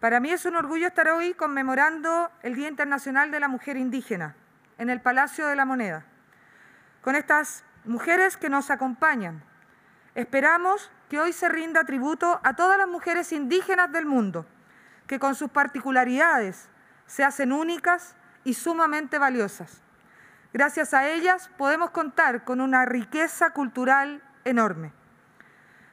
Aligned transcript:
Para 0.00 0.18
mí 0.18 0.30
es 0.30 0.46
un 0.46 0.56
orgullo 0.56 0.86
estar 0.86 1.08
hoy 1.10 1.34
conmemorando 1.34 2.30
el 2.42 2.54
Día 2.54 2.68
Internacional 2.68 3.30
de 3.30 3.38
la 3.38 3.48
Mujer 3.48 3.76
Indígena 3.76 4.34
en 4.78 4.88
el 4.88 5.02
Palacio 5.02 5.46
de 5.46 5.56
la 5.56 5.66
Moneda, 5.66 6.04
con 7.02 7.16
estas 7.16 7.64
mujeres 7.84 8.38
que 8.38 8.48
nos 8.48 8.70
acompañan. 8.70 9.44
Esperamos 10.14 10.90
que 11.10 11.20
hoy 11.20 11.34
se 11.34 11.50
rinda 11.50 11.84
tributo 11.84 12.40
a 12.42 12.56
todas 12.56 12.78
las 12.78 12.88
mujeres 12.88 13.30
indígenas 13.30 13.92
del 13.92 14.06
mundo, 14.06 14.46
que 15.06 15.18
con 15.18 15.34
sus 15.34 15.50
particularidades 15.50 16.70
se 17.04 17.22
hacen 17.22 17.52
únicas 17.52 18.16
y 18.42 18.54
sumamente 18.54 19.18
valiosas. 19.18 19.82
Gracias 20.54 20.94
a 20.94 21.10
ellas 21.10 21.50
podemos 21.58 21.90
contar 21.90 22.44
con 22.44 22.62
una 22.62 22.86
riqueza 22.86 23.50
cultural 23.50 24.22
enorme. 24.46 24.94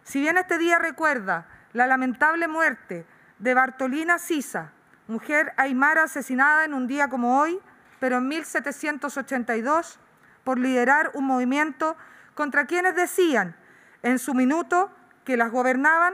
Si 0.04 0.21
bien 0.21 0.38
este 0.38 0.58
día 0.58 0.80
recuerda 0.80 1.46
la 1.74 1.88
lamentable 1.88 2.48
muerte 2.48 3.05
de 3.40 3.54
Bartolina 3.54 4.20
Sisa, 4.20 4.72
mujer 5.08 5.54
aymara 5.58 6.04
asesinada 6.04 6.66
en 6.66 6.73
un 6.73 6.88
día 6.88 7.09
como 7.09 7.40
hoy, 7.40 7.59
pero 8.00 8.18
en 8.18 8.28
1782, 8.28 10.00
por 10.44 10.59
liderar 10.59 11.12
un 11.14 11.26
movimiento 11.26 11.98
contra 12.36 12.66
quienes 12.66 12.95
decían 12.95 13.55
en 14.04 14.20
su 14.20 14.34
minuto 14.34 14.92
que 15.23 15.38
las 15.38 15.52
gobernaban, 15.52 16.14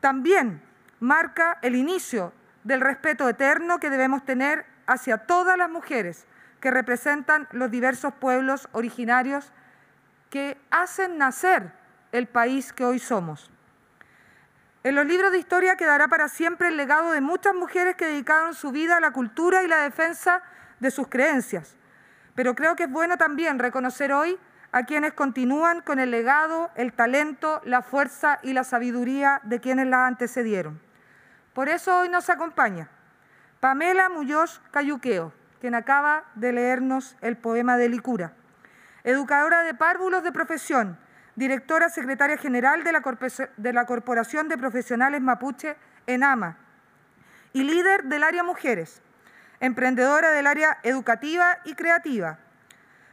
también 0.00 0.62
marca 1.00 1.58
el 1.62 1.76
inicio 1.76 2.32
del 2.64 2.80
respeto 2.80 3.28
eterno 3.28 3.80
que 3.80 3.90
debemos 3.90 4.24
tener 4.24 4.66
hacia 4.86 5.18
todas 5.18 5.56
las 5.56 5.70
mujeres 5.70 6.26
que 6.60 6.70
representan 6.70 7.48
los 7.50 7.70
diversos 7.70 8.12
pueblos 8.14 8.68
originarios 8.72 9.52
que 10.30 10.58
hacen 10.70 11.18
nacer 11.18 11.72
el 12.12 12.26
país 12.28 12.72
que 12.72 12.84
hoy 12.84 12.98
somos. 12.98 13.50
En 14.84 14.96
los 14.96 15.06
libros 15.06 15.30
de 15.30 15.38
historia 15.38 15.76
quedará 15.76 16.08
para 16.08 16.28
siempre 16.28 16.68
el 16.68 16.76
legado 16.76 17.12
de 17.12 17.20
muchas 17.20 17.54
mujeres 17.54 17.94
que 17.94 18.06
dedicaron 18.06 18.52
su 18.52 18.72
vida 18.72 18.96
a 18.96 19.00
la 19.00 19.12
cultura 19.12 19.62
y 19.62 19.68
la 19.68 19.78
defensa 19.82 20.42
de 20.80 20.90
sus 20.90 21.06
creencias. 21.06 21.76
Pero 22.34 22.56
creo 22.56 22.74
que 22.74 22.84
es 22.84 22.90
bueno 22.90 23.16
también 23.16 23.60
reconocer 23.60 24.12
hoy 24.12 24.36
a 24.72 24.84
quienes 24.84 25.12
continúan 25.12 25.82
con 25.82 26.00
el 26.00 26.10
legado, 26.10 26.70
el 26.74 26.92
talento, 26.94 27.60
la 27.64 27.82
fuerza 27.82 28.40
y 28.42 28.54
la 28.54 28.64
sabiduría 28.64 29.40
de 29.44 29.60
quienes 29.60 29.86
la 29.86 30.06
antecedieron. 30.06 30.80
Por 31.52 31.68
eso 31.68 31.98
hoy 31.98 32.08
nos 32.08 32.28
acompaña 32.28 32.88
Pamela 33.60 34.08
Muñoz 34.08 34.60
Cayuqueo, 34.72 35.32
quien 35.60 35.76
acaba 35.76 36.24
de 36.34 36.52
leernos 36.52 37.16
el 37.20 37.36
poema 37.36 37.76
de 37.76 37.88
Licura, 37.88 38.32
educadora 39.04 39.62
de 39.62 39.74
párvulos 39.74 40.24
de 40.24 40.32
profesión, 40.32 40.98
directora 41.36 41.88
secretaria 41.88 42.36
general 42.36 42.84
de 42.84 42.92
la, 43.72 43.84
Corporación 43.86 44.48
de 44.48 44.58
Profesionales 44.58 45.20
Mapuche, 45.20 45.76
ENAMA, 46.06 46.58
y 47.52 47.64
líder 47.64 48.04
del 48.04 48.22
área 48.22 48.42
Mujeres, 48.42 49.02
emprendedora 49.60 50.30
del 50.30 50.46
área 50.46 50.78
educativa 50.82 51.58
y 51.64 51.74
creativa, 51.74 52.38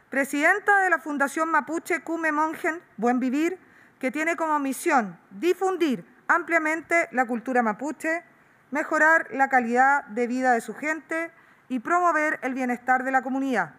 presidenta 0.08 0.80
de 0.80 0.90
la 0.90 0.98
Fundación 0.98 1.48
Mapuche 1.50 2.02
Cume 2.02 2.32
Mongen 2.32 2.80
Buen 2.96 3.20
Vivir, 3.20 3.58
que 3.98 4.10
tiene 4.10 4.36
como 4.36 4.58
misión 4.58 5.18
difundir 5.30 6.04
ampliamente 6.26 7.08
la 7.12 7.26
cultura 7.26 7.62
mapuche, 7.62 8.22
mejorar 8.70 9.28
la 9.32 9.48
calidad 9.48 10.04
de 10.04 10.26
vida 10.26 10.52
de 10.52 10.60
su 10.60 10.74
gente 10.74 11.30
y 11.68 11.80
promover 11.80 12.38
el 12.42 12.54
bienestar 12.54 13.04
de 13.04 13.10
la 13.10 13.22
comunidad. 13.22 13.74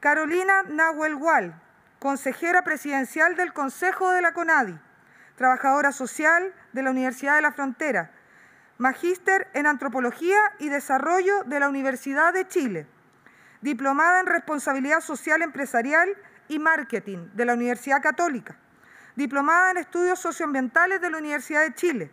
Carolina 0.00 0.62
Nahuel 0.62 1.16
Gual, 1.16 1.54
consejera 2.00 2.62
presidencial 2.62 3.36
del 3.36 3.52
Consejo 3.52 4.10
de 4.10 4.22
la 4.22 4.32
CONADI, 4.32 4.76
trabajadora 5.36 5.92
social 5.92 6.52
de 6.72 6.82
la 6.82 6.90
Universidad 6.90 7.36
de 7.36 7.42
la 7.42 7.52
Frontera, 7.52 8.10
magíster 8.78 9.48
en 9.52 9.66
Antropología 9.66 10.38
y 10.58 10.70
Desarrollo 10.70 11.44
de 11.44 11.60
la 11.60 11.68
Universidad 11.68 12.32
de 12.32 12.48
Chile, 12.48 12.86
diplomada 13.60 14.20
en 14.20 14.26
Responsabilidad 14.26 15.02
Social 15.02 15.42
Empresarial 15.42 16.08
y 16.48 16.58
Marketing 16.58 17.28
de 17.34 17.44
la 17.44 17.52
Universidad 17.52 18.02
Católica, 18.02 18.56
diplomada 19.14 19.72
en 19.72 19.76
Estudios 19.76 20.18
Socioambientales 20.18 21.02
de 21.02 21.10
la 21.10 21.18
Universidad 21.18 21.60
de 21.60 21.74
Chile, 21.74 22.10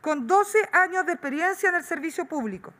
con 0.00 0.28
12 0.28 0.68
años 0.70 1.04
de 1.04 1.14
experiencia 1.14 1.68
en 1.68 1.74
el 1.74 1.82
servicio 1.82 2.26
público. 2.26 2.72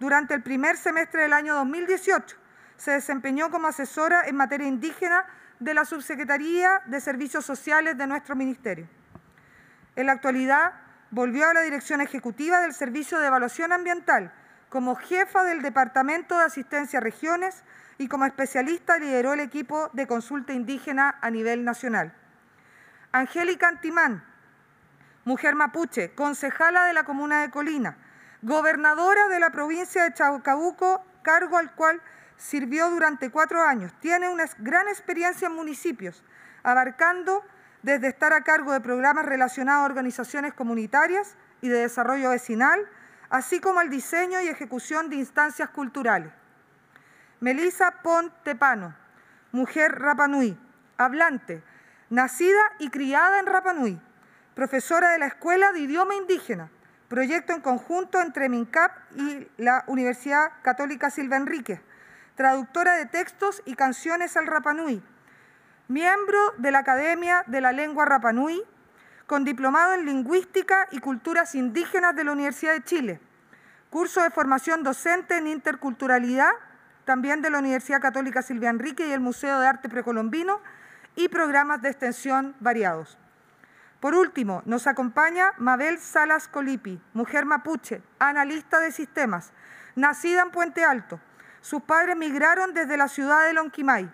Durante 0.00 0.34
el 0.34 0.42
primer 0.42 0.76
semestre 0.76 1.22
del 1.22 1.32
año 1.32 1.54
2018 1.54 2.36
se 2.76 2.90
desempeñó 2.90 3.52
como 3.52 3.68
asesora 3.68 4.22
en 4.26 4.34
materia 4.34 4.66
indígena 4.66 5.24
de 5.64 5.72
la 5.72 5.86
Subsecretaría 5.86 6.82
de 6.84 7.00
Servicios 7.00 7.46
Sociales 7.46 7.96
de 7.96 8.06
nuestro 8.06 8.36
Ministerio. 8.36 8.86
En 9.96 10.06
la 10.06 10.12
actualidad, 10.12 10.74
volvió 11.10 11.48
a 11.48 11.54
la 11.54 11.62
dirección 11.62 12.02
ejecutiva 12.02 12.60
del 12.60 12.74
Servicio 12.74 13.18
de 13.18 13.28
Evaluación 13.28 13.72
Ambiental 13.72 14.30
como 14.68 14.94
jefa 14.94 15.42
del 15.42 15.62
Departamento 15.62 16.36
de 16.36 16.44
Asistencia 16.44 16.98
a 16.98 17.02
Regiones 17.02 17.64
y 17.96 18.08
como 18.08 18.26
especialista 18.26 18.98
lideró 18.98 19.32
el 19.32 19.40
equipo 19.40 19.88
de 19.94 20.06
consulta 20.06 20.52
indígena 20.52 21.16
a 21.22 21.30
nivel 21.30 21.64
nacional. 21.64 22.12
Angélica 23.12 23.68
Antimán, 23.68 24.22
mujer 25.24 25.54
mapuche, 25.54 26.14
concejala 26.14 26.84
de 26.84 26.92
la 26.92 27.04
comuna 27.04 27.40
de 27.40 27.50
Colina, 27.50 27.96
gobernadora 28.42 29.28
de 29.28 29.40
la 29.40 29.48
provincia 29.48 30.04
de 30.04 30.12
Chacabuco, 30.12 31.06
cargo 31.22 31.56
al 31.56 31.74
cual 31.74 32.02
sirvió 32.36 32.90
durante 32.90 33.30
cuatro 33.30 33.62
años. 33.62 33.92
Tiene 34.00 34.28
una 34.28 34.44
gran 34.58 34.88
experiencia 34.88 35.46
en 35.46 35.54
municipios, 35.54 36.22
abarcando 36.62 37.44
desde 37.82 38.08
estar 38.08 38.32
a 38.32 38.42
cargo 38.42 38.72
de 38.72 38.80
programas 38.80 39.26
relacionados 39.26 39.82
a 39.82 39.86
organizaciones 39.86 40.54
comunitarias 40.54 41.36
y 41.60 41.68
de 41.68 41.80
desarrollo 41.80 42.30
vecinal, 42.30 42.88
así 43.30 43.60
como 43.60 43.80
al 43.80 43.90
diseño 43.90 44.40
y 44.40 44.48
ejecución 44.48 45.10
de 45.10 45.16
instancias 45.16 45.68
culturales. 45.70 46.32
Melisa 47.40 47.90
Pontepano, 48.02 48.94
mujer 49.52 49.98
Rapanui, 49.98 50.58
hablante, 50.96 51.62
nacida 52.08 52.62
y 52.78 52.88
criada 52.90 53.40
en 53.40 53.46
Rapanui, 53.46 54.00
profesora 54.54 55.10
de 55.10 55.18
la 55.18 55.26
Escuela 55.26 55.72
de 55.72 55.80
Idioma 55.80 56.14
Indígena, 56.14 56.70
proyecto 57.08 57.52
en 57.52 57.60
conjunto 57.60 58.20
entre 58.20 58.48
MINCAP 58.48 58.92
y 59.16 59.48
la 59.58 59.84
Universidad 59.88 60.52
Católica 60.62 61.10
Silva 61.10 61.36
Enríquez, 61.36 61.80
traductora 62.34 62.96
de 62.96 63.06
textos 63.06 63.62
y 63.64 63.74
canciones 63.74 64.36
al 64.36 64.46
Rapanui, 64.46 65.02
miembro 65.88 66.38
de 66.58 66.72
la 66.72 66.80
Academia 66.80 67.44
de 67.46 67.60
la 67.60 67.72
Lengua 67.72 68.04
Rapanui, 68.04 68.62
con 69.26 69.44
diplomado 69.44 69.94
en 69.94 70.04
Lingüística 70.04 70.88
y 70.90 70.98
Culturas 70.98 71.54
Indígenas 71.54 72.14
de 72.16 72.24
la 72.24 72.32
Universidad 72.32 72.72
de 72.72 72.84
Chile, 72.84 73.20
curso 73.90 74.22
de 74.22 74.30
formación 74.30 74.82
docente 74.82 75.36
en 75.36 75.46
Interculturalidad, 75.46 76.50
también 77.04 77.42
de 77.42 77.50
la 77.50 77.58
Universidad 77.58 78.00
Católica 78.00 78.42
Silvia 78.42 78.70
Enrique 78.70 79.06
y 79.06 79.12
el 79.12 79.20
Museo 79.20 79.60
de 79.60 79.66
Arte 79.66 79.88
Precolombino, 79.88 80.60
y 81.16 81.28
programas 81.28 81.80
de 81.80 81.90
extensión 81.90 82.56
variados. 82.58 83.16
Por 84.00 84.14
último, 84.14 84.62
nos 84.66 84.86
acompaña 84.86 85.52
Mabel 85.58 85.98
Salas 85.98 86.48
Colipi, 86.48 87.00
mujer 87.12 87.46
mapuche, 87.46 88.02
analista 88.18 88.80
de 88.80 88.90
sistemas, 88.90 89.52
nacida 89.94 90.42
en 90.42 90.50
Puente 90.50 90.84
Alto, 90.84 91.20
sus 91.64 91.82
padres 91.82 92.14
migraron 92.14 92.74
desde 92.74 92.98
la 92.98 93.08
ciudad 93.08 93.46
de 93.46 93.54
Lonquimay. 93.54 94.12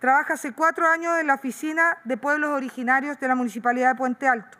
Trabaja 0.00 0.34
hace 0.34 0.52
cuatro 0.52 0.84
años 0.84 1.16
en 1.20 1.28
la 1.28 1.34
Oficina 1.34 1.96
de 2.02 2.16
Pueblos 2.16 2.50
Originarios 2.50 3.20
de 3.20 3.28
la 3.28 3.36
Municipalidad 3.36 3.90
de 3.90 3.94
Puente 3.94 4.26
Alto. 4.26 4.58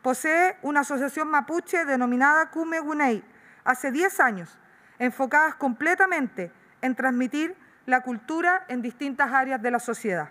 Posee 0.00 0.56
una 0.62 0.80
asociación 0.80 1.26
mapuche 1.26 1.84
denominada 1.84 2.48
Cume 2.52 2.78
Gunei, 2.78 3.24
hace 3.64 3.90
diez 3.90 4.20
años, 4.20 4.56
enfocadas 5.00 5.56
completamente 5.56 6.52
en 6.80 6.94
transmitir 6.94 7.56
la 7.86 8.02
cultura 8.02 8.64
en 8.68 8.80
distintas 8.80 9.32
áreas 9.32 9.60
de 9.60 9.72
la 9.72 9.80
sociedad. 9.80 10.28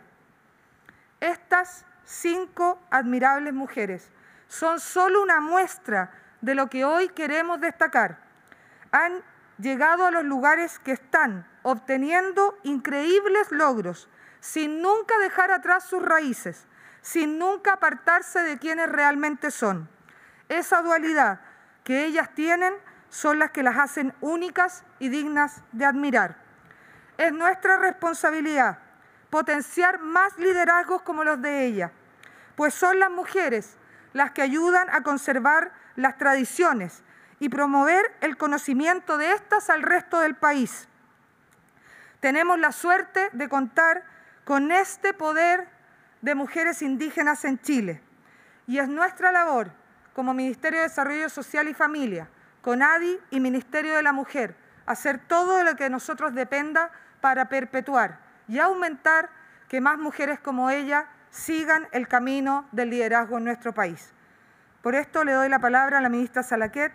Estas 1.19 1.85
cinco 2.05 2.81
admirables 2.89 3.53
mujeres 3.53 4.09
son 4.47 4.79
solo 4.79 5.21
una 5.21 5.41
muestra 5.41 6.09
de 6.39 6.55
lo 6.55 6.69
que 6.69 6.85
hoy 6.85 7.09
queremos 7.09 7.59
destacar. 7.59 8.19
Han 8.93 9.21
llegado 9.57 10.05
a 10.05 10.11
los 10.11 10.23
lugares 10.23 10.79
que 10.79 10.91
están, 10.91 11.47
obteniendo 11.61 12.57
increíbles 12.63 13.51
logros, 13.51 14.09
sin 14.39 14.81
nunca 14.81 15.17
dejar 15.19 15.51
atrás 15.51 15.85
sus 15.85 16.03
raíces, 16.03 16.67
sin 17.01 17.39
nunca 17.39 17.73
apartarse 17.73 18.39
de 18.39 18.57
quienes 18.57 18.89
realmente 18.89 19.51
son. 19.51 19.89
Esa 20.49 20.81
dualidad 20.81 21.41
que 21.83 22.05
ellas 22.05 22.29
tienen 22.33 22.73
son 23.09 23.39
las 23.39 23.51
que 23.51 23.63
las 23.63 23.77
hacen 23.77 24.13
únicas 24.21 24.83
y 24.99 25.09
dignas 25.09 25.61
de 25.71 25.85
admirar. 25.85 26.37
Es 27.17 27.31
nuestra 27.31 27.77
responsabilidad 27.77 28.79
potenciar 29.29 29.99
más 29.99 30.37
liderazgos 30.37 31.01
como 31.01 31.23
los 31.23 31.41
de 31.41 31.65
ellas, 31.65 31.91
pues 32.55 32.73
son 32.73 32.99
las 32.99 33.09
mujeres 33.09 33.77
las 34.13 34.31
que 34.31 34.41
ayudan 34.41 34.89
a 34.91 35.01
conservar 35.01 35.73
las 35.95 36.17
tradiciones, 36.17 37.03
y 37.43 37.49
promover 37.49 38.05
el 38.21 38.37
conocimiento 38.37 39.17
de 39.17 39.33
estas 39.33 39.69
al 39.69 39.81
resto 39.81 40.21
del 40.21 40.33
país. 40.33 40.87
Tenemos 42.21 42.57
la 42.57 42.71
suerte 42.71 43.29
de 43.33 43.49
contar 43.49 44.05
con 44.45 44.71
este 44.71 45.13
poder 45.13 45.67
de 46.21 46.35
mujeres 46.35 46.81
indígenas 46.81 47.43
en 47.43 47.59
Chile 47.59 48.01
y 48.65 48.77
es 48.77 48.87
nuestra 48.87 49.33
labor 49.33 49.73
como 50.13 50.33
Ministerio 50.33 50.79
de 50.79 50.87
Desarrollo 50.87 51.27
Social 51.27 51.67
y 51.67 51.73
Familia 51.73 52.29
CONADI 52.61 53.19
y 53.29 53.41
Ministerio 53.41 53.93
de 53.93 54.03
la 54.03 54.13
Mujer, 54.13 54.55
hacer 54.85 55.19
todo 55.27 55.65
lo 55.65 55.75
que 55.75 55.89
nosotros 55.89 56.33
dependa 56.33 56.91
para 57.19 57.49
perpetuar 57.49 58.19
y 58.47 58.59
aumentar 58.59 59.29
que 59.67 59.81
más 59.81 59.97
mujeres 59.97 60.39
como 60.39 60.69
ella 60.69 61.07
sigan 61.29 61.89
el 61.91 62.07
camino 62.07 62.69
del 62.71 62.89
liderazgo 62.89 63.37
en 63.37 63.43
nuestro 63.43 63.73
país. 63.73 64.13
Por 64.81 64.95
esto 64.95 65.25
le 65.25 65.33
doy 65.33 65.49
la 65.49 65.59
palabra 65.59 65.97
a 65.97 66.01
la 66.01 66.07
ministra 66.07 66.41
Salaquet 66.41 66.93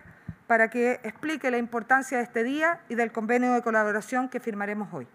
para 0.49 0.71
que 0.71 0.99
explique 1.05 1.51
la 1.51 1.59
importancia 1.59 2.17
de 2.17 2.25
este 2.25 2.43
día 2.43 2.81
y 2.89 2.95
del 2.95 3.13
convenio 3.13 3.53
de 3.53 3.63
colaboración 3.63 4.31
que 4.31 4.41
firmaremos 4.41 4.89
hoy. 4.93 5.07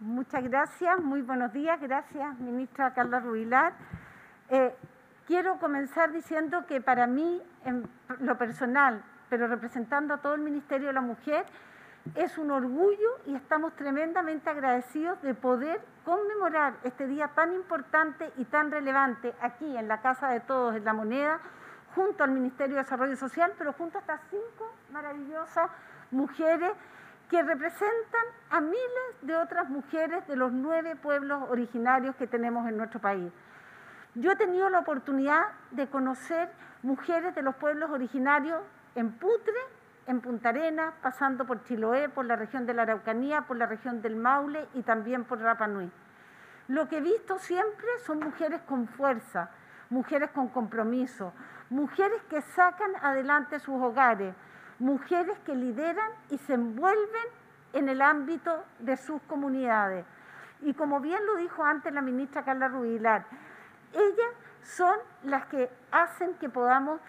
Muchas 0.00 0.44
gracias, 0.44 1.00
muy 1.00 1.22
buenos 1.22 1.52
días. 1.52 1.80
Gracias, 1.80 2.38
ministra 2.38 2.92
Carla 2.92 3.20
Rubilar. 3.20 3.72
Eh, 4.50 4.74
quiero 5.26 5.58
comenzar 5.58 6.12
diciendo 6.12 6.66
que 6.66 6.82
para 6.82 7.06
mí, 7.06 7.42
en 7.64 7.88
lo 8.20 8.36
personal, 8.36 9.02
pero 9.30 9.48
representando 9.48 10.12
a 10.12 10.18
todo 10.18 10.34
el 10.34 10.42
Ministerio 10.42 10.88
de 10.88 10.92
la 10.92 11.00
Mujer, 11.00 11.46
es 12.16 12.36
un 12.36 12.50
orgullo 12.50 13.18
y 13.26 13.34
estamos 13.34 13.74
tremendamente 13.76 14.50
agradecidos 14.50 15.20
de 15.22 15.32
poder 15.32 15.80
conmemorar 16.04 16.74
este 16.84 17.06
día 17.06 17.28
tan 17.28 17.54
importante 17.54 18.30
y 18.36 18.44
tan 18.44 18.70
relevante 18.70 19.34
aquí 19.40 19.74
en 19.74 19.88
la 19.88 20.02
Casa 20.02 20.28
de 20.28 20.40
Todos, 20.40 20.76
en 20.76 20.84
La 20.84 20.92
Moneda, 20.92 21.40
junto 21.94 22.24
al 22.24 22.30
Ministerio 22.30 22.76
de 22.76 22.82
Desarrollo 22.82 23.16
Social, 23.16 23.52
pero 23.58 23.72
junto 23.72 23.98
a 23.98 24.00
estas 24.00 24.20
cinco 24.30 24.72
maravillosas 24.92 25.70
mujeres 26.10 26.72
que 27.28 27.42
representan 27.42 28.24
a 28.50 28.60
miles 28.60 29.14
de 29.22 29.36
otras 29.36 29.68
mujeres 29.68 30.26
de 30.26 30.36
los 30.36 30.50
nueve 30.52 30.96
pueblos 30.96 31.44
originarios 31.48 32.16
que 32.16 32.26
tenemos 32.26 32.68
en 32.68 32.76
nuestro 32.76 33.00
país. 33.00 33.32
Yo 34.16 34.32
he 34.32 34.36
tenido 34.36 34.68
la 34.68 34.80
oportunidad 34.80 35.42
de 35.70 35.88
conocer 35.88 36.50
mujeres 36.82 37.34
de 37.34 37.42
los 37.42 37.54
pueblos 37.54 37.90
originarios 37.90 38.60
en 38.96 39.12
Putre, 39.12 39.60
en 40.06 40.20
Punta 40.20 40.48
Arenas, 40.48 40.94
pasando 41.02 41.46
por 41.46 41.62
Chiloé, 41.62 42.08
por 42.08 42.24
la 42.24 42.34
región 42.34 42.66
de 42.66 42.74
la 42.74 42.82
Araucanía, 42.82 43.42
por 43.42 43.56
la 43.56 43.66
región 43.66 44.02
del 44.02 44.16
Maule 44.16 44.66
y 44.74 44.82
también 44.82 45.24
por 45.24 45.38
Rapa 45.40 45.68
Nui. 45.68 45.90
Lo 46.66 46.88
que 46.88 46.98
he 46.98 47.00
visto 47.00 47.38
siempre 47.38 47.86
son 48.04 48.18
mujeres 48.18 48.60
con 48.62 48.88
fuerza, 48.88 49.50
mujeres 49.90 50.30
con 50.30 50.48
compromiso, 50.48 51.32
mujeres 51.68 52.22
que 52.30 52.40
sacan 52.42 52.90
adelante 53.02 53.60
sus 53.60 53.80
hogares, 53.80 54.34
mujeres 54.78 55.38
que 55.40 55.54
lideran 55.54 56.10
y 56.30 56.38
se 56.38 56.54
envuelven 56.54 57.26
en 57.72 57.88
el 57.88 58.00
ámbito 58.00 58.64
de 58.78 58.96
sus 58.96 59.20
comunidades. 59.22 60.06
Y 60.62 60.74
como 60.74 61.00
bien 61.00 61.24
lo 61.26 61.36
dijo 61.36 61.64
antes 61.64 61.92
la 61.92 62.02
ministra 62.02 62.44
Carla 62.44 62.68
Rubilar, 62.68 63.24
ellas 63.92 64.34
son 64.62 64.96
las 65.24 65.46
que 65.46 65.70
hacen 65.90 66.34
que 66.34 66.48
podamos 66.48 67.00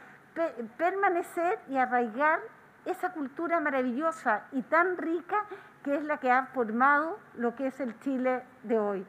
permanecer 0.77 1.60
y 1.68 1.77
arraigar 1.77 2.39
esa 2.86 3.12
cultura 3.12 3.60
maravillosa 3.60 4.44
y 4.51 4.62
tan 4.63 4.98
rica 4.98 5.45
que 5.84 5.95
es 5.95 6.04
la 6.04 6.18
que 6.18 6.31
ha 6.31 6.45
formado 6.48 7.19
lo 7.36 7.56
que 7.56 7.68
es 7.68 7.80
el 7.80 8.00
Chile 8.00 8.44
de 8.63 8.80
hoy. 8.80 9.06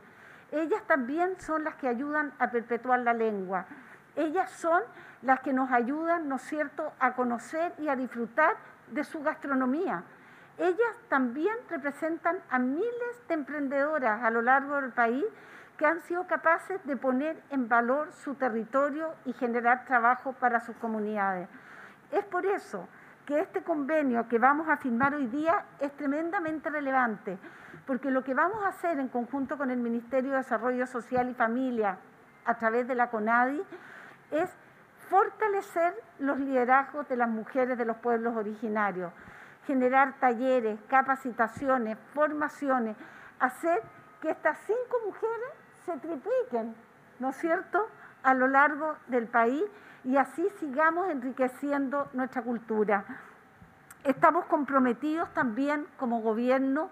Ellas 0.53 0.83
también 0.87 1.41
son 1.41 1.65
las 1.65 1.75
que 1.77 1.89
ayudan 1.89 2.33
a 2.39 2.51
perpetuar 2.51 3.01
la 3.01 3.15
lengua. 3.15 3.65
Ellas 4.17 4.51
son 4.51 4.83
las 5.23 5.41
que 5.41 5.53
nos 5.53 5.71
ayudan, 5.71 6.29
¿no 6.29 6.37
es 6.37 6.43
cierto?, 6.43 6.93
a 7.01 7.15
conocer 7.15 7.73
y 7.79 7.89
a 7.89 7.97
disfrutar 7.97 8.57
de 8.89 9.03
su 9.03 9.23
gastronomía. 9.23 10.05
Ellas 10.59 10.97
también 11.09 11.57
representan 11.71 12.39
a 12.51 12.59
miles 12.59 13.27
de 13.29 13.35
emprendedoras 13.35 14.23
a 14.23 14.31
lo 14.31 14.43
largo 14.43 14.79
del 14.81 14.93
país 14.93 15.25
que 15.79 15.87
han 15.87 16.01
sido 16.01 16.27
capaces 16.27 16.85
de 16.85 16.97
poner 16.97 17.43
en 17.49 17.69
valor 17.69 18.13
su 18.13 18.35
territorio 18.35 19.15
y 19.25 19.33
generar 19.33 19.87
trabajo 19.87 20.35
para 20.35 20.61
sus 20.61 20.77
comunidades. 20.77 21.49
Es 22.11 22.25
por 22.27 22.45
eso 22.45 22.87
que 23.27 23.41
este 23.41 23.63
convenio 23.63 24.29
que 24.29 24.39
vamos 24.39 24.69
a 24.69 24.77
firmar 24.77 25.15
hoy 25.15 25.27
día 25.27 25.65
es 25.81 25.93
tremendamente 25.97 26.71
relevante, 26.71 27.39
porque 27.87 28.11
lo 28.11 28.25
que 28.25 28.35
vamos 28.35 28.63
a 28.65 28.69
hacer 28.69 28.99
en 28.99 29.09
conjunto 29.09 29.57
con 29.57 29.71
el 29.71 29.79
Ministerio 29.79 30.33
de 30.33 30.39
Desarrollo 30.39 30.87
Social 30.87 31.29
y 31.31 31.35
Familia 31.35 31.99
a 32.45 32.55
través 32.55 32.89
de 32.89 32.95
la 32.95 33.11
CONADI 33.11 33.63
es 34.31 34.51
fortalecer 35.09 35.95
los 36.19 36.39
liderazgos 36.39 37.09
de 37.09 37.17
las 37.17 37.29
mujeres 37.29 37.79
de 37.79 37.85
los 37.85 37.97
pueblos 37.99 38.35
originarios, 38.37 39.13
generar 39.67 40.15
talleres, 40.19 40.81
capacitaciones, 40.89 41.99
formaciones, 42.15 42.97
hacer 43.39 43.83
que 44.21 44.31
estas 44.31 44.59
cinco 44.67 44.97
mujeres 45.05 45.49
se 45.85 45.93
tripliquen, 45.99 46.75
¿no 47.19 47.31
es 47.31 47.37
cierto?, 47.37 47.89
a 48.23 48.35
lo 48.35 48.49
largo 48.49 48.97
del 49.09 49.27
país 49.27 49.63
y 50.05 50.17
así 50.17 50.49
sigamos 50.59 51.11
enriqueciendo 51.11 52.09
nuestra 52.13 52.43
cultura. 52.43 53.05
Estamos 54.05 54.47
comprometidos 54.47 55.33
también 55.33 55.87
como 55.97 56.21
gobierno 56.21 56.91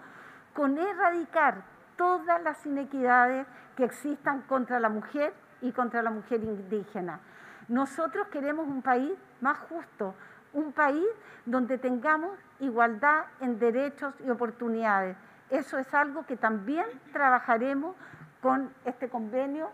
con 0.54 0.78
erradicar 0.78 1.62
todas 1.96 2.42
las 2.42 2.64
inequidades 2.66 3.46
que 3.76 3.84
existan 3.84 4.42
contra 4.42 4.80
la 4.80 4.88
mujer 4.88 5.34
y 5.60 5.72
contra 5.72 6.02
la 6.02 6.10
mujer 6.10 6.42
indígena. 6.42 7.20
Nosotros 7.68 8.28
queremos 8.28 8.66
un 8.66 8.82
país 8.82 9.12
más 9.40 9.58
justo, 9.58 10.14
un 10.52 10.72
país 10.72 11.06
donde 11.46 11.78
tengamos 11.78 12.38
igualdad 12.58 13.24
en 13.40 13.58
derechos 13.58 14.14
y 14.24 14.30
oportunidades. 14.30 15.16
Eso 15.50 15.78
es 15.78 15.92
algo 15.94 16.24
que 16.26 16.36
también 16.36 16.86
trabajaremos 17.12 17.96
con 18.40 18.72
este 18.84 19.08
convenio 19.08 19.70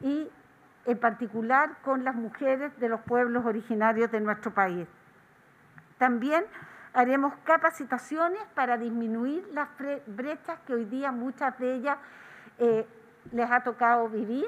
y 0.00 0.30
en 0.86 0.98
particular 0.98 1.76
con 1.82 2.04
las 2.04 2.14
mujeres 2.14 2.78
de 2.78 2.88
los 2.88 3.00
pueblos 3.00 3.44
originarios 3.44 4.10
de 4.10 4.20
nuestro 4.20 4.52
país. 4.52 4.86
También 5.98 6.44
haremos 6.92 7.34
capacitaciones 7.44 8.42
para 8.54 8.76
disminuir 8.76 9.46
las 9.52 9.68
brechas 10.06 10.58
que 10.66 10.74
hoy 10.74 10.84
día 10.84 11.10
muchas 11.10 11.58
de 11.58 11.74
ellas 11.74 11.98
eh, 12.58 12.86
les 13.32 13.50
ha 13.50 13.62
tocado 13.62 14.08
vivir 14.08 14.46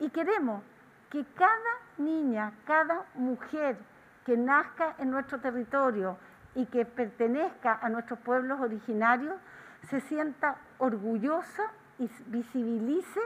y 0.00 0.10
queremos 0.10 0.62
que 1.10 1.24
cada 1.34 1.72
niña, 1.98 2.52
cada 2.66 3.04
mujer 3.14 3.76
que 4.24 4.36
nazca 4.36 4.94
en 4.98 5.10
nuestro 5.10 5.40
territorio 5.40 6.18
y 6.54 6.66
que 6.66 6.84
pertenezca 6.84 7.78
a 7.80 7.88
nuestros 7.88 8.18
pueblos 8.20 8.60
originarios 8.60 9.36
se 9.88 10.00
sienta 10.00 10.56
orgullosa 10.78 11.70
y 11.98 12.10
visibilice 12.26 13.20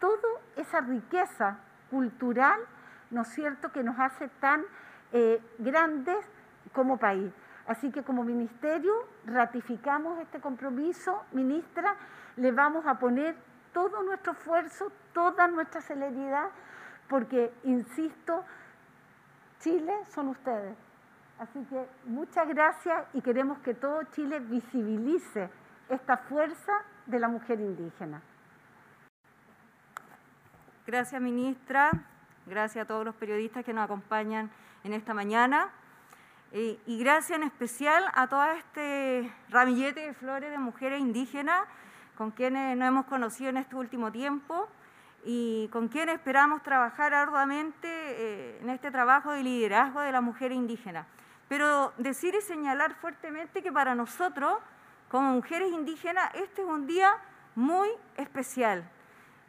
toda 0.00 0.28
esa 0.56 0.80
riqueza 0.80 1.58
cultural, 1.90 2.60
¿no 3.10 3.22
es 3.22 3.28
cierto?, 3.28 3.72
que 3.72 3.82
nos 3.82 3.98
hace 3.98 4.28
tan 4.40 4.64
eh, 5.12 5.40
grandes 5.58 6.18
como 6.72 6.98
país. 6.98 7.32
Así 7.66 7.90
que 7.90 8.02
como 8.02 8.24
ministerio 8.24 8.92
ratificamos 9.26 10.18
este 10.20 10.40
compromiso, 10.40 11.22
ministra, 11.32 11.96
le 12.36 12.52
vamos 12.52 12.86
a 12.86 12.98
poner 12.98 13.36
todo 13.72 14.02
nuestro 14.02 14.32
esfuerzo, 14.32 14.90
toda 15.12 15.48
nuestra 15.48 15.80
celeridad, 15.82 16.48
porque, 17.08 17.52
insisto, 17.64 18.44
Chile 19.60 19.92
son 20.08 20.28
ustedes. 20.28 20.76
Así 21.38 21.64
que 21.66 21.86
muchas 22.04 22.48
gracias 22.48 23.06
y 23.12 23.20
queremos 23.20 23.58
que 23.58 23.74
todo 23.74 24.02
Chile 24.14 24.40
visibilice 24.40 25.50
esta 25.88 26.16
fuerza 26.16 26.72
de 27.06 27.20
la 27.20 27.28
mujer 27.28 27.60
indígena. 27.60 28.20
Gracias, 30.88 31.20
ministra. 31.20 31.90
Gracias 32.46 32.82
a 32.82 32.88
todos 32.88 33.04
los 33.04 33.14
periodistas 33.14 33.62
que 33.62 33.74
nos 33.74 33.84
acompañan 33.84 34.50
en 34.84 34.94
esta 34.94 35.12
mañana. 35.12 35.68
Eh, 36.50 36.80
y 36.86 36.98
gracias 36.98 37.38
en 37.38 37.44
especial 37.44 38.06
a 38.14 38.26
todo 38.26 38.42
este 38.52 39.30
ramillete 39.50 40.00
de 40.00 40.14
flores 40.14 40.50
de 40.50 40.56
mujeres 40.56 40.98
indígenas 40.98 41.60
con 42.16 42.30
quienes 42.30 42.74
nos 42.78 42.88
hemos 42.88 43.04
conocido 43.04 43.50
en 43.50 43.58
este 43.58 43.76
último 43.76 44.10
tiempo 44.10 44.66
y 45.26 45.68
con 45.74 45.88
quienes 45.88 46.14
esperamos 46.14 46.62
trabajar 46.62 47.12
arduamente 47.12 47.86
eh, 47.86 48.58
en 48.62 48.70
este 48.70 48.90
trabajo 48.90 49.32
de 49.32 49.42
liderazgo 49.42 50.00
de 50.00 50.10
la 50.10 50.22
mujer 50.22 50.52
indígena. 50.52 51.06
Pero 51.50 51.92
decir 51.98 52.34
y 52.34 52.40
señalar 52.40 52.94
fuertemente 52.94 53.62
que 53.62 53.70
para 53.70 53.94
nosotros, 53.94 54.56
como 55.10 55.34
mujeres 55.34 55.70
indígenas, 55.70 56.30
este 56.32 56.62
es 56.62 56.66
un 56.66 56.86
día 56.86 57.14
muy 57.54 57.90
especial 58.16 58.88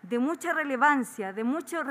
de 0.02 0.20
mucha 0.20 0.54
relevancia, 0.54 1.34
de 1.34 1.44
mucho 1.44 1.84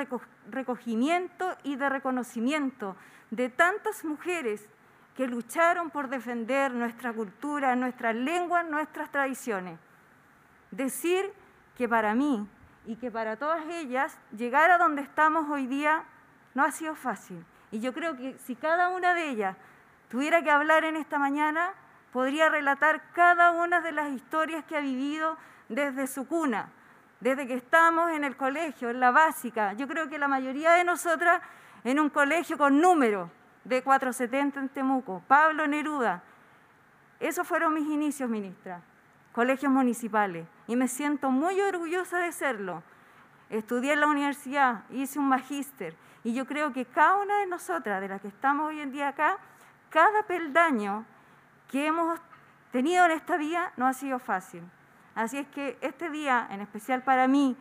recogimiento 0.50 1.56
y 1.62 1.76
de 1.76 1.88
reconocimiento 1.88 2.96
de 3.30 3.48
tantas 3.48 4.04
mujeres 4.04 4.68
que 5.14 5.26
lucharon 5.26 5.90
por 5.90 6.08
defender 6.08 6.72
nuestra 6.72 7.12
cultura, 7.12 7.74
nuestras 7.76 8.14
lenguas, 8.14 8.64
nuestras 8.68 9.10
tradiciones. 9.10 9.78
Decir 10.70 11.32
que 11.76 11.88
para 11.88 12.14
mí 12.14 12.46
y 12.86 12.96
que 12.96 13.10
para 13.10 13.36
todas 13.36 13.64
ellas 13.66 14.18
llegar 14.36 14.70
a 14.70 14.78
donde 14.78 15.02
estamos 15.02 15.48
hoy 15.50 15.66
día 15.66 16.04
no 16.54 16.64
ha 16.64 16.70
sido 16.70 16.94
fácil. 16.94 17.44
Y 17.70 17.80
yo 17.80 17.92
creo 17.92 18.16
que 18.16 18.38
si 18.38 18.54
cada 18.54 18.88
una 18.88 19.14
de 19.14 19.28
ellas 19.28 19.56
tuviera 20.08 20.42
que 20.42 20.50
hablar 20.50 20.84
en 20.84 20.96
esta 20.96 21.18
mañana, 21.18 21.72
podría 22.12 22.48
relatar 22.48 23.02
cada 23.12 23.50
una 23.50 23.80
de 23.80 23.92
las 23.92 24.10
historias 24.10 24.64
que 24.64 24.76
ha 24.76 24.80
vivido 24.80 25.36
desde 25.68 26.06
su 26.06 26.26
cuna, 26.26 26.70
desde 27.20 27.46
que 27.46 27.54
estamos 27.54 28.10
en 28.12 28.24
el 28.24 28.36
colegio, 28.36 28.90
en 28.90 29.00
la 29.00 29.10
básica. 29.10 29.72
Yo 29.72 29.88
creo 29.88 30.08
que 30.08 30.18
la 30.18 30.28
mayoría 30.28 30.72
de 30.72 30.84
nosotras 30.84 31.42
en 31.84 31.98
un 32.00 32.10
colegio 32.10 32.58
con 32.58 32.80
números, 32.80 33.30
de 33.64 33.82
470 33.82 34.60
en 34.60 34.68
Temuco, 34.68 35.22
Pablo 35.28 35.66
Neruda. 35.66 36.22
Esos 37.20 37.46
fueron 37.46 37.74
mis 37.74 37.86
inicios, 37.86 38.30
ministra, 38.30 38.80
colegios 39.32 39.70
municipales, 39.70 40.46
y 40.66 40.76
me 40.76 40.88
siento 40.88 41.30
muy 41.30 41.60
orgullosa 41.60 42.18
de 42.18 42.32
serlo. 42.32 42.82
Estudié 43.50 43.92
en 43.92 44.00
la 44.00 44.06
universidad, 44.06 44.84
hice 44.90 45.18
un 45.18 45.28
magíster, 45.28 45.94
y 46.24 46.34
yo 46.34 46.46
creo 46.46 46.72
que 46.72 46.86
cada 46.86 47.16
una 47.16 47.40
de 47.40 47.46
nosotras, 47.46 48.00
de 48.00 48.08
las 48.08 48.20
que 48.20 48.28
estamos 48.28 48.68
hoy 48.68 48.80
en 48.80 48.90
día 48.90 49.08
acá, 49.08 49.38
cada 49.90 50.22
peldaño 50.22 51.04
que 51.70 51.86
hemos 51.86 52.20
tenido 52.72 53.04
en 53.04 53.12
esta 53.12 53.36
vida 53.36 53.72
no 53.76 53.86
ha 53.86 53.92
sido 53.92 54.18
fácil. 54.18 54.62
Así 55.18 55.36
es 55.36 55.48
que 55.48 55.76
este 55.80 56.10
día, 56.10 56.46
en 56.48 56.60
especial 56.60 57.02
para 57.02 57.26
mí, 57.26 57.56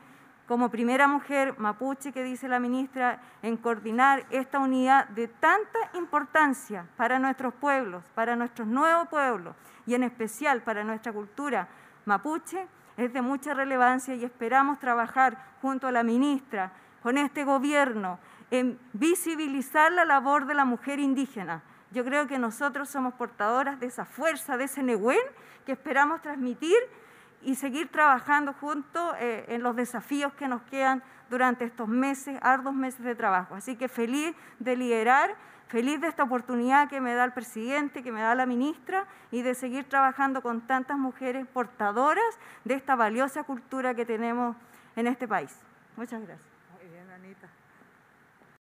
como 0.47 0.69
primera 0.69 1.07
mujer 1.07 1.57
mapuche 1.57 2.11
que 2.11 2.21
dice 2.21 2.47
la 2.47 2.59
ministra, 2.59 3.19
en 3.41 3.57
coordinar 3.57 4.27
esta 4.29 4.59
unidad 4.59 5.07
de 5.07 5.27
tanta 5.27 5.79
importancia 5.95 6.85
para 6.97 7.17
nuestros 7.17 7.55
pueblos, 7.55 8.03
para 8.13 8.35
nuestros 8.35 8.67
nuevos 8.67 9.07
pueblos 9.07 9.55
y 9.87 9.95
en 9.95 10.03
especial 10.03 10.61
para 10.61 10.83
nuestra 10.83 11.11
cultura 11.11 11.67
mapuche, 12.05 12.67
es 12.95 13.11
de 13.11 13.23
mucha 13.23 13.55
relevancia 13.55 14.13
y 14.13 14.23
esperamos 14.23 14.77
trabajar 14.77 15.43
junto 15.59 15.87
a 15.87 15.91
la 15.91 16.03
ministra, 16.03 16.71
con 17.01 17.17
este 17.17 17.43
gobierno, 17.43 18.19
en 18.51 18.77
visibilizar 18.93 19.91
la 19.91 20.05
labor 20.05 20.45
de 20.45 20.53
la 20.53 20.65
mujer 20.65 20.99
indígena. 20.99 21.63
Yo 21.89 22.05
creo 22.05 22.27
que 22.27 22.37
nosotros 22.37 22.87
somos 22.87 23.15
portadoras 23.15 23.79
de 23.79 23.87
esa 23.87 24.05
fuerza, 24.05 24.57
de 24.57 24.65
ese 24.65 24.83
Nehuen 24.83 25.17
que 25.65 25.71
esperamos 25.71 26.21
transmitir 26.21 26.77
y 27.41 27.55
seguir 27.55 27.89
trabajando 27.89 28.53
juntos 28.53 29.15
eh, 29.19 29.45
en 29.49 29.63
los 29.63 29.75
desafíos 29.75 30.33
que 30.33 30.47
nos 30.47 30.61
quedan 30.63 31.03
durante 31.29 31.65
estos 31.65 31.87
meses, 31.87 32.37
arduos 32.41 32.75
meses 32.75 33.03
de 33.03 33.15
trabajo. 33.15 33.55
Así 33.55 33.75
que 33.75 33.87
feliz 33.87 34.35
de 34.59 34.75
liderar, 34.75 35.35
feliz 35.67 35.99
de 36.01 36.07
esta 36.07 36.23
oportunidad 36.23 36.89
que 36.89 37.01
me 37.01 37.13
da 37.13 37.25
el 37.25 37.33
presidente, 37.33 38.03
que 38.03 38.11
me 38.11 38.21
da 38.21 38.35
la 38.35 38.45
ministra 38.45 39.05
y 39.31 39.41
de 39.41 39.53
seguir 39.53 39.85
trabajando 39.85 40.41
con 40.41 40.61
tantas 40.61 40.97
mujeres 40.97 41.45
portadoras 41.47 42.39
de 42.63 42.75
esta 42.75 42.95
valiosa 42.95 43.43
cultura 43.43 43.93
que 43.93 44.05
tenemos 44.05 44.55
en 44.95 45.07
este 45.07 45.27
país. 45.27 45.55
Muchas 45.95 46.21
gracias. 46.21 46.56